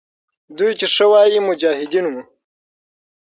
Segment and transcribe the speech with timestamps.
[0.57, 2.21] دوی چې ښه وایي، مجاهدین وو.